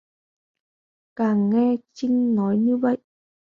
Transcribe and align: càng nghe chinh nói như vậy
càng 1.15 1.49
nghe 1.49 1.75
chinh 1.93 2.35
nói 2.35 2.57
như 2.57 2.77
vậy 2.77 2.97